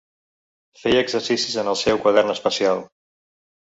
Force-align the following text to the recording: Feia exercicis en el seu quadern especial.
Feia 0.83 1.03
exercicis 1.07 1.57
en 1.65 1.71
el 1.73 1.79
seu 1.85 2.03
quadern 2.07 2.35
especial. 2.37 2.83